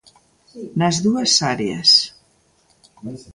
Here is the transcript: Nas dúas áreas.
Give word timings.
Nas 0.79 0.95
dúas 1.05 1.31
áreas. 1.53 1.89